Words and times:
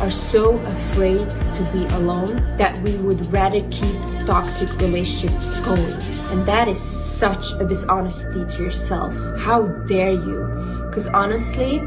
are 0.00 0.10
so 0.10 0.54
afraid 0.54 1.28
to 1.28 1.68
be 1.72 1.84
alone 1.94 2.36
that 2.58 2.78
we 2.84 2.96
would 2.96 3.24
rather 3.32 3.60
keep 3.70 3.96
toxic 4.26 4.68
relationships 4.80 5.60
going. 5.60 5.92
And 6.30 6.46
that 6.46 6.68
is 6.68 6.80
such 6.80 7.50
a 7.52 7.64
dishonesty 7.64 8.44
to 8.44 8.62
yourself. 8.62 9.14
How 9.38 9.62
dare 9.86 10.12
you? 10.12 10.86
Because 10.86 11.06
honestly, 11.08 11.80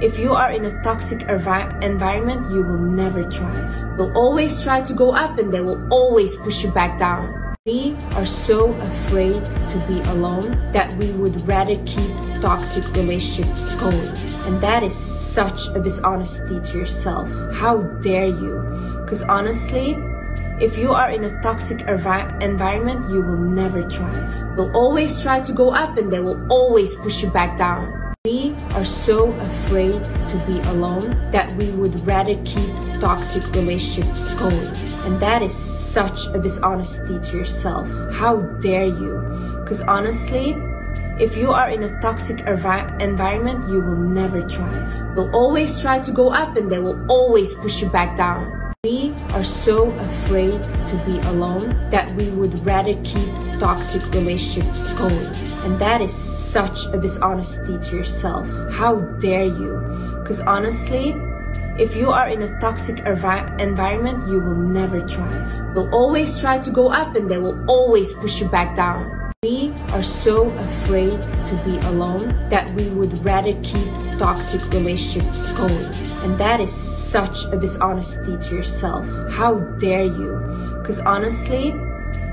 if 0.00 0.16
you 0.18 0.32
are 0.32 0.52
in 0.52 0.64
a 0.64 0.82
toxic 0.84 1.20
envi- 1.26 1.82
environment, 1.82 2.50
you 2.52 2.62
will 2.62 2.78
never 2.78 3.28
thrive. 3.30 3.98
You'll 3.98 4.16
always 4.16 4.62
try 4.62 4.82
to 4.82 4.94
go 4.94 5.10
up 5.10 5.38
and 5.38 5.52
they 5.52 5.60
will 5.60 5.92
always 5.92 6.36
push 6.38 6.62
you 6.62 6.70
back 6.70 6.98
down. 6.98 7.54
We 7.66 7.96
are 8.14 8.24
so 8.24 8.70
afraid 8.70 9.44
to 9.44 9.84
be 9.88 10.00
alone 10.10 10.56
that 10.72 10.94
we 10.94 11.10
would 11.10 11.40
rather 11.48 11.74
keep 11.84 12.14
toxic 12.40 12.84
relationships 12.94 13.74
going. 13.76 14.27
And 14.48 14.62
that 14.62 14.82
is 14.82 14.96
such 14.96 15.66
a 15.76 15.78
dishonesty 15.78 16.58
to 16.58 16.78
yourself. 16.78 17.28
How 17.52 17.82
dare 18.00 18.28
you? 18.28 19.02
Because 19.02 19.20
honestly, 19.24 19.94
if 20.58 20.78
you 20.78 20.90
are 20.90 21.10
in 21.10 21.22
a 21.24 21.42
toxic 21.42 21.80
envi- 21.80 22.42
environment, 22.42 23.10
you 23.10 23.20
will 23.20 23.36
never 23.36 23.86
thrive. 23.90 24.34
You'll 24.56 24.74
always 24.74 25.20
try 25.22 25.42
to 25.42 25.52
go 25.52 25.68
up 25.68 25.98
and 25.98 26.10
they 26.10 26.20
will 26.20 26.40
always 26.50 26.96
push 26.96 27.22
you 27.22 27.28
back 27.28 27.58
down. 27.58 27.92
We 28.24 28.54
are 28.72 28.86
so 28.86 29.28
afraid 29.32 30.02
to 30.02 30.42
be 30.46 30.58
alone 30.70 31.10
that 31.30 31.52
we 31.58 31.68
would 31.72 32.00
rather 32.06 32.34
keep 32.44 32.72
toxic 32.94 33.44
relationships 33.54 34.34
going. 34.36 35.04
And 35.04 35.20
that 35.20 35.42
is 35.42 35.52
such 35.52 36.24
a 36.28 36.38
dishonesty 36.40 37.18
to 37.18 37.36
yourself. 37.36 37.86
How 38.14 38.38
dare 38.62 38.86
you? 38.86 39.60
Because 39.60 39.82
honestly, 39.82 40.56
if 41.20 41.36
you 41.36 41.50
are 41.50 41.68
in 41.68 41.82
a 41.82 42.00
toxic 42.00 42.38
envi- 42.46 43.00
environment, 43.00 43.68
you 43.68 43.80
will 43.80 43.96
never 43.96 44.48
thrive. 44.48 44.88
You'll 45.16 45.34
always 45.34 45.80
try 45.80 45.98
to 46.00 46.12
go 46.12 46.28
up 46.30 46.56
and 46.56 46.70
they 46.70 46.78
will 46.78 46.98
always 47.10 47.52
push 47.56 47.82
you 47.82 47.88
back 47.90 48.16
down. 48.16 48.72
We 48.84 49.12
are 49.34 49.42
so 49.42 49.90
afraid 49.98 50.62
to 50.62 51.02
be 51.04 51.18
alone 51.26 51.74
that 51.90 52.12
we 52.12 52.28
would 52.30 52.64
rather 52.64 52.94
keep 53.02 53.28
toxic 53.58 54.02
relationships 54.14 54.94
going. 54.94 55.26
And 55.64 55.78
that 55.80 56.00
is 56.00 56.12
such 56.12 56.84
a 56.86 56.98
dishonesty 56.98 57.78
to 57.78 57.96
yourself. 57.96 58.46
How 58.70 59.00
dare 59.18 59.46
you? 59.46 60.20
Because 60.22 60.40
honestly, 60.42 61.16
if 61.78 61.96
you 61.96 62.10
are 62.10 62.28
in 62.28 62.42
a 62.42 62.60
toxic 62.60 62.96
envi- 62.98 63.60
environment, 63.60 64.28
you 64.28 64.38
will 64.38 64.54
never 64.54 65.06
thrive. 65.08 65.50
You'll 65.74 65.92
always 65.92 66.40
try 66.40 66.60
to 66.60 66.70
go 66.70 66.88
up 66.88 67.16
and 67.16 67.28
they 67.28 67.38
will 67.38 67.58
always 67.68 68.14
push 68.14 68.40
you 68.40 68.48
back 68.48 68.76
down. 68.76 69.27
We 69.44 69.72
are 69.92 70.02
so 70.02 70.48
afraid 70.48 71.22
to 71.22 71.62
be 71.64 71.78
alone 71.86 72.34
that 72.50 72.68
we 72.74 72.88
would 72.88 73.24
rather 73.24 73.52
keep 73.62 73.86
toxic 74.18 74.60
relationships 74.72 75.52
going. 75.52 76.24
And 76.24 76.36
that 76.38 76.58
is 76.58 76.72
such 76.72 77.44
a 77.44 77.56
dishonesty 77.56 78.36
to 78.36 78.56
yourself. 78.56 79.06
How 79.30 79.60
dare 79.78 80.06
you? 80.06 80.80
Because 80.80 80.98
honestly, 80.98 81.72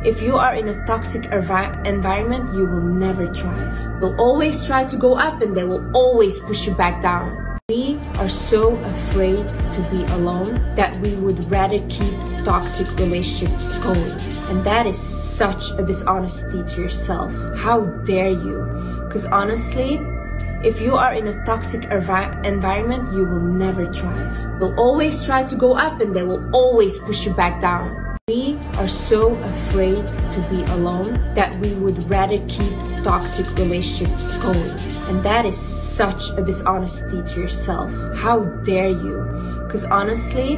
if 0.03 0.19
you 0.19 0.35
are 0.35 0.55
in 0.55 0.67
a 0.67 0.83
toxic 0.87 1.29
envi- 1.29 1.85
environment, 1.85 2.51
you 2.55 2.65
will 2.65 2.81
never 2.81 3.31
thrive. 3.31 4.01
You'll 4.01 4.19
always 4.19 4.65
try 4.65 4.85
to 4.85 4.97
go 4.97 5.13
up 5.13 5.43
and 5.43 5.55
they 5.55 5.63
will 5.63 5.85
always 5.95 6.39
push 6.39 6.65
you 6.65 6.73
back 6.73 7.03
down. 7.03 7.44
We 7.67 7.97
are 8.19 8.29
so 8.29 8.75
afraid 8.75 9.47
to 9.47 9.87
be 9.89 10.03
alone 10.13 10.53
that 10.75 10.95
we 10.97 11.15
would 11.15 11.43
rather 11.49 11.79
keep 11.89 12.13
toxic 12.45 12.87
relationships 12.99 13.79
going. 13.79 14.11
And 14.51 14.63
that 14.63 14.85
is 14.85 14.95
such 14.95 15.71
a 15.71 15.81
dishonesty 15.81 16.61
to 16.61 16.81
yourself. 16.81 17.33
How 17.57 17.81
dare 18.05 18.29
you? 18.29 19.01
Because 19.07 19.25
honestly, 19.25 19.99
if 20.63 20.79
you 20.79 20.93
are 20.93 21.15
in 21.15 21.25
a 21.25 21.43
toxic 21.43 21.81
envi- 21.89 22.45
environment, 22.45 23.11
you 23.13 23.25
will 23.25 23.41
never 23.41 23.91
thrive. 23.91 24.37
You'll 24.59 24.79
always 24.79 25.25
try 25.25 25.43
to 25.45 25.55
go 25.55 25.73
up 25.73 25.99
and 26.01 26.15
they 26.15 26.21
will 26.21 26.47
always 26.53 26.99
push 26.99 27.25
you 27.25 27.33
back 27.33 27.61
down. 27.61 28.04
We 28.27 28.57
are 28.79 28.87
so 28.87 29.35
afraid 29.35 29.97
to 30.07 30.47
be 30.49 30.63
alone 30.71 31.13
that 31.35 31.55
we 31.61 31.73
would 31.73 32.09
rather 32.09 32.39
keep 32.47 32.73
toxic 33.03 33.45
relationships 33.55 34.39
going. 34.39 34.67
And 35.07 35.21
that 35.21 35.45
is 35.45 35.55
such 35.55 36.29
a 36.35 36.41
dishonesty 36.41 37.21
to 37.21 37.39
yourself. 37.39 37.91
How 38.15 38.39
dare 38.65 38.89
you? 38.89 39.61
Because 39.63 39.85
honestly, 39.85 40.57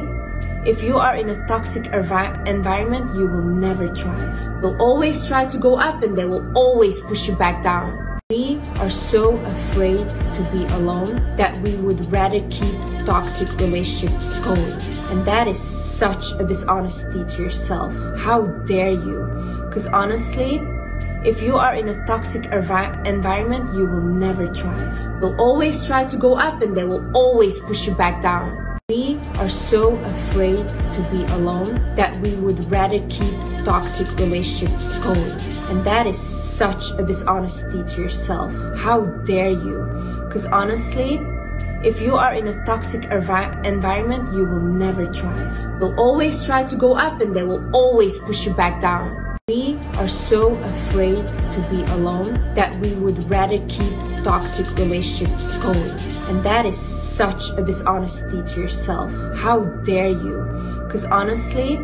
if 0.64 0.82
you 0.82 0.96
are 0.96 1.14
in 1.14 1.28
a 1.28 1.46
toxic 1.46 1.82
envi- 1.92 2.48
environment, 2.48 3.14
you 3.14 3.26
will 3.26 3.44
never 3.44 3.94
thrive. 3.94 4.62
You'll 4.62 4.80
always 4.80 5.28
try 5.28 5.44
to 5.44 5.58
go 5.58 5.76
up 5.76 6.02
and 6.02 6.16
they 6.16 6.24
will 6.24 6.50
always 6.56 6.98
push 7.02 7.28
you 7.28 7.36
back 7.36 7.62
down. 7.62 8.07
We 8.30 8.60
are 8.80 8.90
so 8.90 9.38
afraid 9.38 10.06
to 10.06 10.48
be 10.52 10.62
alone 10.74 11.16
that 11.38 11.56
we 11.62 11.76
would 11.76 12.12
rather 12.12 12.40
keep 12.50 12.76
toxic 13.06 13.48
relationships 13.58 14.40
going. 14.40 14.70
And 15.10 15.24
that 15.24 15.48
is 15.48 15.58
such 15.58 16.32
a 16.32 16.44
dishonesty 16.44 17.24
to 17.24 17.42
yourself. 17.42 17.90
How 18.18 18.42
dare 18.66 18.90
you? 18.90 19.64
Because 19.64 19.86
honestly, 19.86 20.60
if 21.24 21.40
you 21.40 21.56
are 21.56 21.74
in 21.74 21.88
a 21.88 22.06
toxic 22.06 22.42
envi- 22.42 23.06
environment, 23.06 23.72
you 23.74 23.86
will 23.86 24.02
never 24.02 24.52
thrive. 24.52 25.22
They'll 25.22 25.40
always 25.40 25.86
try 25.86 26.04
to 26.04 26.16
go 26.18 26.34
up 26.34 26.60
and 26.60 26.76
they 26.76 26.84
will 26.84 27.10
always 27.16 27.58
push 27.60 27.86
you 27.86 27.94
back 27.94 28.20
down. 28.20 28.78
We 28.90 29.18
are 29.38 29.48
so 29.48 29.96
afraid 30.04 30.68
to 30.68 31.08
be 31.10 31.24
alone 31.32 31.80
that 31.96 32.14
we 32.16 32.34
would 32.34 32.62
rather 32.70 32.98
keep 33.08 33.32
toxic 33.64 34.08
relationships 34.18 34.98
going. 35.00 35.30
And 35.70 35.84
that 35.84 36.06
is 36.06 36.18
such 36.18 36.90
a 36.98 37.02
dishonesty 37.04 37.82
to 37.82 38.00
yourself. 38.00 38.52
How 38.76 39.02
dare 39.24 39.50
you? 39.50 40.22
Because 40.26 40.46
honestly, 40.46 41.20
if 41.84 42.00
you 42.00 42.16
are 42.16 42.34
in 42.34 42.48
a 42.48 42.64
toxic 42.64 43.02
envi- 43.02 43.64
environment, 43.64 44.32
you 44.34 44.44
will 44.44 44.60
never 44.60 45.12
thrive. 45.12 45.78
They'll 45.78 45.98
always 45.98 46.44
try 46.44 46.64
to 46.64 46.76
go 46.76 46.94
up 46.94 47.20
and 47.20 47.34
they 47.34 47.44
will 47.44 47.62
always 47.74 48.18
push 48.20 48.46
you 48.46 48.54
back 48.54 48.80
down. 48.80 49.38
We 49.48 49.78
are 49.96 50.08
so 50.08 50.52
afraid 50.56 51.24
to 51.26 51.66
be 51.70 51.82
alone 51.92 52.34
that 52.54 52.74
we 52.82 52.92
would 52.94 53.22
rather 53.30 53.58
keep 53.66 53.94
toxic 54.22 54.66
relationships 54.76 55.58
going. 55.58 55.90
And 56.28 56.42
that 56.44 56.66
is 56.66 56.76
such 56.76 57.48
a 57.56 57.62
dishonesty 57.62 58.42
to 58.42 58.60
yourself. 58.60 59.10
How 59.36 59.60
dare 59.84 60.10
you? 60.10 60.82
Because 60.84 61.04
honestly, 61.06 61.78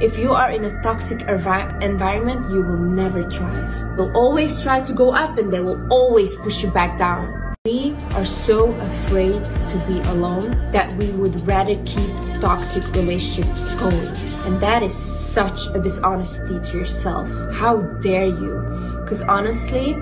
if 0.00 0.18
you 0.18 0.32
are 0.32 0.50
in 0.50 0.64
a 0.64 0.82
toxic 0.82 1.20
envi- 1.20 1.82
environment, 1.82 2.50
you 2.50 2.62
will 2.62 2.76
never 2.76 3.28
thrive. 3.30 3.96
They'll 3.96 4.14
always 4.16 4.62
try 4.62 4.82
to 4.82 4.92
go 4.92 5.10
up 5.10 5.38
and 5.38 5.52
they 5.52 5.60
will 5.60 5.80
always 5.90 6.36
push 6.36 6.62
you 6.62 6.70
back 6.70 6.98
down. 6.98 7.54
We 7.64 7.96
are 8.14 8.24
so 8.24 8.70
afraid 8.78 9.42
to 9.42 9.84
be 9.88 9.98
alone 10.10 10.50
that 10.70 10.92
we 10.98 11.08
would 11.10 11.40
rather 11.46 11.74
keep 11.84 12.10
toxic 12.34 12.84
relationships 12.94 13.74
going. 13.76 14.06
And 14.46 14.60
that 14.60 14.82
is 14.82 14.94
such 14.94 15.66
a 15.74 15.80
dishonesty 15.80 16.60
to 16.60 16.78
yourself. 16.78 17.28
How 17.54 17.78
dare 18.04 18.26
you? 18.26 19.00
Because 19.02 19.22
honestly, 19.22 19.96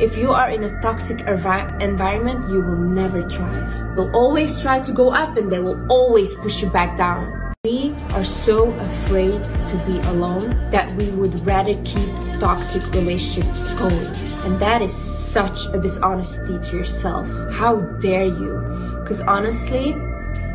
if 0.00 0.16
you 0.16 0.32
are 0.32 0.50
in 0.50 0.64
a 0.64 0.80
toxic 0.80 1.18
envi- 1.18 1.80
environment, 1.80 2.48
you 2.50 2.60
will 2.60 2.76
never 2.76 3.28
thrive. 3.28 3.96
They'll 3.96 4.16
always 4.16 4.60
try 4.62 4.80
to 4.80 4.92
go 4.92 5.10
up 5.10 5.36
and 5.36 5.52
they 5.52 5.60
will 5.60 5.78
always 5.92 6.34
push 6.36 6.62
you 6.62 6.70
back 6.70 6.96
down. 6.96 7.45
We 7.66 7.92
are 8.14 8.22
so 8.22 8.70
afraid 8.78 9.42
to 9.42 9.82
be 9.90 9.98
alone 10.06 10.54
that 10.70 10.88
we 10.92 11.08
would 11.18 11.34
rather 11.44 11.74
keep 11.82 12.08
toxic 12.38 12.94
relationships 12.94 13.74
going. 13.74 14.06
And 14.46 14.60
that 14.60 14.82
is 14.82 14.94
such 14.94 15.66
a 15.74 15.80
dishonesty 15.80 16.60
to 16.60 16.76
yourself. 16.76 17.26
How 17.50 17.80
dare 17.98 18.26
you? 18.26 19.00
Because 19.00 19.20
honestly, 19.22 19.96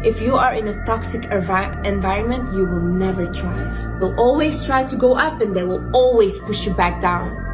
if 0.08 0.22
you 0.22 0.36
are 0.36 0.54
in 0.54 0.70
a 0.70 0.86
toxic 0.86 1.24
envi- 1.24 1.86
environment, 1.86 2.54
you 2.54 2.66
will 2.66 2.80
never 2.80 3.28
thrive. 3.34 3.78
You'll 4.00 4.18
always 4.18 4.66
try 4.66 4.86
to 4.86 4.96
go 4.96 5.12
up 5.12 5.42
and 5.42 5.54
they 5.54 5.64
will 5.64 5.84
always 5.94 6.40
push 6.40 6.66
you 6.66 6.74
back 6.74 7.02
down. 7.02 7.51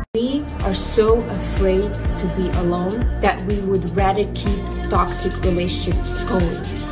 Are 0.67 0.73
so 0.73 1.19
afraid 1.29 1.94
to 1.94 2.33
be 2.35 2.50
alone 2.59 3.00
that 3.22 3.41
we 3.44 3.59
would 3.59 3.89
rather 3.95 4.25
keep 4.33 4.59
toxic 4.89 5.31
relationships 5.45 6.25
going. 6.25 6.44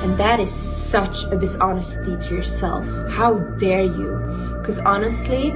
And 0.01 0.17
that 0.17 0.39
is 0.39 0.49
such 0.49 1.23
a 1.23 1.35
dishonesty 1.35 2.15
to 2.15 2.35
yourself. 2.35 2.85
How 3.11 3.33
dare 3.59 3.83
you? 3.83 4.55
Because 4.59 4.79
honestly, 4.79 5.51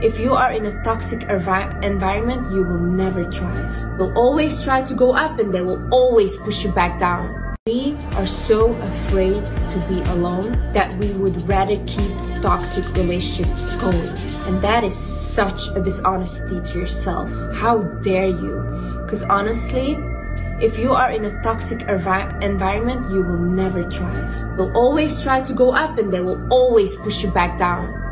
if 0.00 0.18
you 0.18 0.32
are 0.32 0.50
in 0.50 0.64
a 0.64 0.82
toxic 0.84 1.20
envi- 1.28 1.84
environment, 1.84 2.50
you 2.50 2.64
will 2.64 2.80
never 2.80 3.30
thrive. 3.30 3.76
You'll 3.98 4.16
always 4.16 4.64
try 4.64 4.80
to 4.80 4.94
go 4.94 5.12
up 5.12 5.38
and 5.38 5.52
they 5.52 5.60
will 5.60 5.86
always 5.92 6.34
push 6.38 6.64
you 6.64 6.72
back 6.72 6.98
down. 6.98 7.49
We 7.66 7.94
are 8.16 8.26
so 8.26 8.70
afraid 8.70 9.44
to 9.44 9.84
be 9.86 10.00
alone 10.10 10.58
that 10.72 10.92
we 10.94 11.10
would 11.10 11.40
rather 11.46 11.76
keep 11.84 12.10
toxic 12.42 12.84
relationships 12.96 13.76
going. 13.76 14.08
And 14.48 14.60
that 14.62 14.82
is 14.82 14.92
such 14.96 15.68
a 15.76 15.80
dishonesty 15.80 16.60
to 16.60 16.78
yourself. 16.78 17.30
How 17.54 17.82
dare 18.02 18.26
you? 18.26 19.02
Because 19.04 19.22
honestly, 19.24 19.96
if 20.60 20.78
you 20.78 20.92
are 20.92 21.12
in 21.12 21.26
a 21.26 21.42
toxic 21.42 21.80
envi- 21.80 22.42
environment, 22.42 23.08
you 23.12 23.22
will 23.22 23.38
never 23.38 23.88
thrive. 23.88 24.34
You'll 24.58 24.76
always 24.76 25.22
try 25.22 25.42
to 25.42 25.52
go 25.52 25.70
up 25.70 25.96
and 25.96 26.10
they 26.10 26.20
will 26.20 26.40
always 26.50 26.96
push 26.96 27.22
you 27.22 27.30
back 27.30 27.58
down. 27.58 28.09